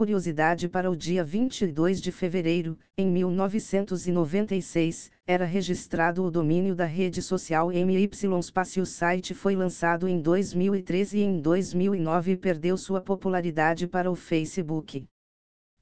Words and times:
Curiosidade 0.00 0.66
para 0.66 0.90
o 0.90 0.96
dia 0.96 1.22
22 1.22 2.00
de 2.00 2.10
fevereiro, 2.10 2.78
em 2.96 3.06
1996, 3.06 5.10
era 5.26 5.44
registrado 5.44 6.24
o 6.24 6.30
domínio 6.30 6.74
da 6.74 6.86
rede 6.86 7.20
social 7.20 7.68
MY 7.68 8.08
Space. 8.40 8.80
O 8.80 8.86
site 8.86 9.34
foi 9.34 9.54
lançado 9.54 10.08
em 10.08 10.18
2013 10.18 11.18
e 11.18 11.22
em 11.22 11.38
2009 11.38 12.38
perdeu 12.38 12.78
sua 12.78 13.02
popularidade 13.02 13.86
para 13.86 14.10
o 14.10 14.16
Facebook. 14.16 15.06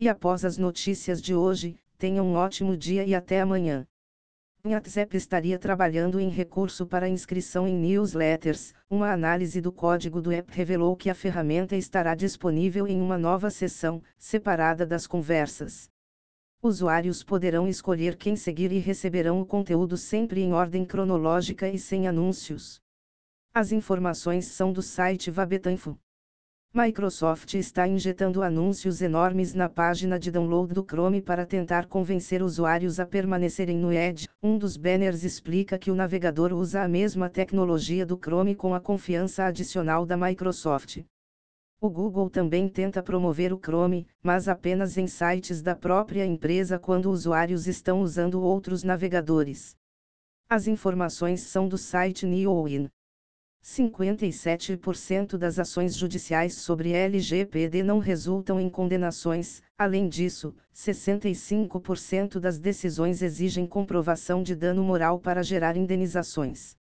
E 0.01 0.09
após 0.09 0.45
as 0.45 0.59
notícias 0.59 1.23
de 1.23 1.33
hoje, 1.33 1.77
tenha 1.97 2.21
um 2.21 2.35
ótimo 2.35 2.77
dia 2.77 3.05
e 3.05 3.15
até 3.15 3.41
amanhã. 3.41 3.87
WhatsApp 4.75 5.17
estaria 5.17 5.59
trabalhando 5.59 6.19
em 6.19 6.29
recurso 6.29 6.87
para 6.87 7.09
inscrição 7.09 7.67
em 7.67 7.75
newsletters. 7.75 8.75
Uma 8.91 9.13
análise 9.13 9.61
do 9.61 9.71
código 9.71 10.21
do 10.21 10.33
app 10.33 10.51
revelou 10.53 10.97
que 10.97 11.09
a 11.09 11.15
ferramenta 11.15 11.77
estará 11.77 12.15
disponível 12.15 12.87
em 12.87 13.01
uma 13.01 13.17
nova 13.17 13.51
seção, 13.51 14.03
separada 14.17 14.87
das 14.87 15.07
conversas. 15.07 15.91
Usuários 16.63 17.23
poderão 17.23 17.69
escolher 17.69 18.17
quem 18.17 18.35
seguir 18.35 18.73
e 18.73 18.79
receberão 18.79 19.41
o 19.41 19.47
conteúdo 19.47 19.97
sempre 19.97 20.41
em 20.41 20.53
ordem 20.53 20.85
cronológica 20.85 21.69
e 21.69 21.79
sem 21.79 22.09
anúncios. 22.09 22.81
As 23.55 23.71
informações 23.71 24.47
são 24.47 24.73
do 24.73 24.83
site 24.83 25.31
Vabetanfo. 25.31 25.97
Microsoft 26.75 27.55
está 27.55 27.89
injetando 27.89 28.43
anúncios 28.43 29.01
enormes 29.01 29.55
na 29.55 29.71
página 29.71 30.19
de 30.19 30.31
download 30.31 30.75
do 30.75 30.85
Chrome 30.85 31.23
para 31.23 31.47
tentar 31.47 31.87
convencer 31.87 32.43
usuários 32.43 33.01
a 33.01 33.07
permanecerem 33.07 33.79
no 33.79 33.91
Edge. 33.91 34.29
Um 34.43 34.59
dos 34.59 34.77
banners 34.77 35.25
explica 35.25 35.79
que 35.79 35.91
o 35.91 35.95
navegador 35.95 36.53
usa 36.53 36.83
a 36.83 36.89
mesma 36.89 37.31
tecnologia 37.31 38.05
do 38.05 38.19
Chrome 38.19 38.55
com 38.55 38.75
a 38.75 38.81
confiança 38.81 39.47
adicional 39.47 40.05
da 40.05 40.15
Microsoft. 40.15 41.03
O 41.81 41.89
Google 41.89 42.29
também 42.29 42.69
tenta 42.69 43.03
promover 43.03 43.51
o 43.51 43.59
Chrome, 43.59 44.07
mas 44.23 44.47
apenas 44.47 44.99
em 44.99 45.07
sites 45.07 45.63
da 45.63 45.75
própria 45.75 46.27
empresa 46.27 46.79
quando 46.79 47.11
usuários 47.11 47.67
estão 47.67 48.03
usando 48.03 48.43
outros 48.43 48.83
navegadores. 48.83 49.75
As 50.51 50.67
informações 50.67 51.41
são 51.41 51.67
do 51.67 51.79
site 51.79 52.27
NeoWin. 52.27 52.91
57% 53.65 55.37
das 55.37 55.59
ações 55.59 55.97
judiciais 55.97 56.55
sobre 56.55 56.93
LGPD 56.93 57.83
não 57.83 57.99
resultam 57.99 58.61
em 58.61 58.71
condenações, 58.71 59.63
além 59.77 60.09
disso, 60.09 60.55
65% 60.75 62.39
das 62.39 62.59
decisões 62.59 63.21
exigem 63.21 63.67
comprovação 63.67 64.43
de 64.43 64.55
dano 64.55 64.83
moral 64.83 65.19
para 65.19 65.43
gerar 65.43 65.77
indenizações. 65.77 66.77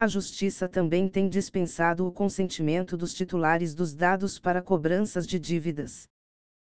A 0.00 0.06
Justiça 0.06 0.68
também 0.68 1.08
tem 1.08 1.28
dispensado 1.28 2.06
o 2.06 2.12
consentimento 2.12 2.96
dos 2.96 3.12
titulares 3.12 3.74
dos 3.74 3.94
dados 3.94 4.38
para 4.38 4.62
cobranças 4.62 5.26
de 5.26 5.38
dívidas. 5.38 6.08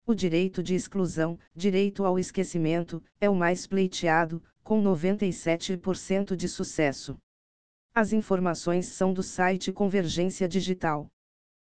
O 0.07 0.15
direito 0.15 0.63
de 0.63 0.75
exclusão, 0.75 1.39
direito 1.57 2.05
ao 2.05 2.19
esquecimento, 2.19 3.03
é 3.19 3.31
o 3.31 3.35
mais 3.35 3.67
pleiteado, 3.67 4.43
com 4.63 4.83
97% 4.83 6.37
de 6.37 6.49
sucesso. 6.49 7.17
As 7.97 8.13
informações 8.13 8.87
são 8.87 9.15
do 9.15 9.23
site 9.23 9.71
Convergência 9.71 10.49
Digital. 10.49 11.07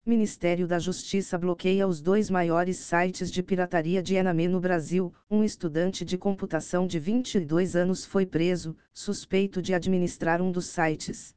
Ministério 0.07 0.67
da 0.67 0.79
Justiça 0.79 1.37
bloqueia 1.37 1.87
os 1.87 2.01
dois 2.01 2.31
maiores 2.31 2.79
sites 2.79 3.31
de 3.31 3.43
pirataria 3.43 4.03
de 4.03 4.15
Ename 4.15 4.49
no 4.49 4.59
Brasil. 4.59 5.13
Um 5.31 5.45
estudante 5.45 6.07
de 6.07 6.17
computação 6.17 6.87
de 6.87 6.99
22 6.99 7.77
anos 7.77 8.07
foi 8.07 8.25
preso, 8.25 8.75
suspeito 8.95 9.61
de 9.61 9.75
administrar 9.75 10.41
um 10.41 10.51
dos 10.51 10.69
sites. 10.69 11.35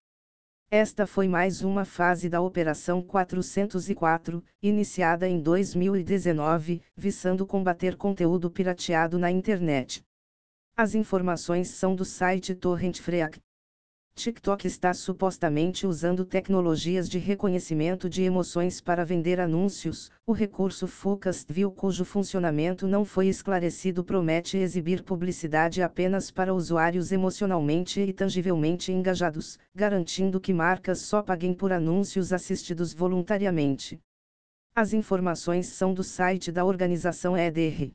Esta 0.72 1.05
foi 1.05 1.27
mais 1.27 1.61
uma 1.61 1.83
fase 1.83 2.30
da 2.30 2.39
Operação 2.39 3.02
404, 3.02 4.41
iniciada 4.61 5.27
em 5.27 5.41
2019, 5.41 6.81
visando 6.95 7.45
combater 7.45 7.97
conteúdo 7.97 8.50
pirateado 8.50 9.19
na 9.19 9.30
internet. 9.30 10.02
As 10.77 10.95
informações 10.95 11.67
são 11.67 11.94
do 11.94 12.06
site 12.06 12.56
Torrent 12.56 13.01
Freak. 13.01 13.41
TikTok 14.19 14.68
está 14.68 14.94
supostamente 14.94 15.88
usando 15.88 16.25
tecnologias 16.25 17.07
de 17.07 17.18
reconhecimento 17.18 18.09
de 18.09 18.22
emoções 18.22 18.81
para 18.81 19.06
vender 19.06 19.40
anúncios. 19.40 20.12
O 20.28 20.34
recurso 20.34 20.85
View, 21.47 21.72
cujo 21.72 22.03
funcionamento 22.03 22.85
não 22.85 23.06
foi 23.06 23.30
esclarecido, 23.30 24.03
promete 24.03 24.57
exibir 24.57 25.03
publicidade 25.03 25.81
apenas 25.81 26.30
para 26.30 26.53
usuários 26.53 27.13
emocionalmente 27.13 28.02
e 28.02 28.12
tangivelmente 28.12 28.91
engajados, 28.91 29.57
garantindo 29.74 30.41
que 30.41 30.53
marcas 30.53 31.00
só 31.00 31.22
paguem 31.24 31.53
por 31.53 31.72
anúncios 31.72 32.34
assistidos 32.34 32.94
voluntariamente. 32.94 34.01
As 34.75 34.91
informações 34.91 35.68
são 35.68 35.94
do 35.94 36.03
site 36.03 36.51
da 36.51 36.66
organização 36.66 37.38
EDR. 37.38 37.94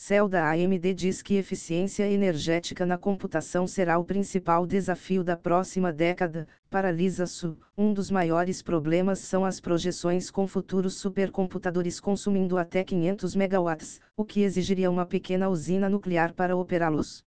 CEL 0.00 0.28
da 0.28 0.48
AMD 0.48 0.94
diz 0.94 1.22
que 1.22 1.34
eficiência 1.34 2.08
energética 2.08 2.86
na 2.86 2.96
computação 2.96 3.66
será 3.66 3.98
o 3.98 4.04
principal 4.04 4.64
desafio 4.64 5.24
da 5.24 5.36
próxima 5.36 5.92
década. 5.92 6.46
Para 6.70 6.92
Lisa 6.92 7.26
Su, 7.26 7.58
um 7.76 7.92
dos 7.92 8.08
maiores 8.08 8.62
problemas 8.62 9.18
são 9.18 9.44
as 9.44 9.58
projeções 9.60 10.30
com 10.30 10.46
futuros 10.46 10.94
supercomputadores 10.94 11.98
consumindo 11.98 12.56
até 12.56 12.84
500 12.84 13.34
megawatts, 13.34 14.00
o 14.16 14.24
que 14.24 14.42
exigiria 14.42 14.88
uma 14.88 15.04
pequena 15.04 15.48
usina 15.48 15.90
nuclear 15.90 16.32
para 16.32 16.56
operá-los. 16.56 17.24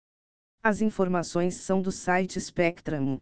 As 0.63 0.81
informações 0.81 1.57
são 1.57 1.83
do 1.83 1.93
site 1.93 2.41
Spectrum. 2.41 3.19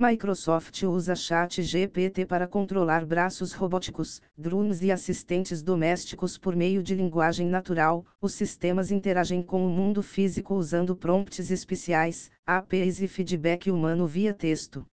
Microsoft 0.00 0.84
usa 0.84 1.16
Chat 1.16 1.60
GPT 1.60 2.24
para 2.24 2.46
controlar 2.46 3.04
braços 3.04 3.52
robóticos, 3.52 4.22
drones 4.36 4.80
e 4.80 4.92
assistentes 4.92 5.60
domésticos 5.60 6.38
por 6.38 6.54
meio 6.54 6.84
de 6.84 6.94
linguagem 6.94 7.48
natural. 7.48 8.06
Os 8.20 8.32
sistemas 8.32 8.92
interagem 8.92 9.42
com 9.42 9.66
o 9.66 9.68
mundo 9.68 10.00
físico 10.00 10.54
usando 10.54 10.94
prompts 10.94 11.50
especiais, 11.50 12.30
APIs 12.46 13.02
e 13.02 13.08
feedback 13.08 13.72
humano 13.72 14.06
via 14.06 14.32
texto. 14.32 14.86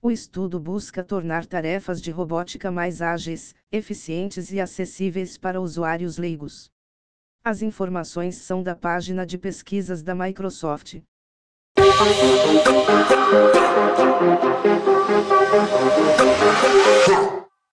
O 0.00 0.08
estudo 0.08 0.60
busca 0.60 1.02
tornar 1.02 1.44
tarefas 1.44 2.00
de 2.00 2.12
robótica 2.12 2.70
mais 2.70 3.02
ágeis, 3.02 3.56
eficientes 3.72 4.52
e 4.52 4.60
acessíveis 4.60 5.36
para 5.36 5.60
usuários 5.60 6.16
leigos. 6.16 6.70
As 7.42 7.60
informações 7.60 8.36
são 8.36 8.62
da 8.62 8.76
página 8.76 9.26
de 9.26 9.36
pesquisas 9.36 10.00
da 10.00 10.14
Microsoft. 10.14 11.00
Thank 11.98 12.92
you. 17.32 17.37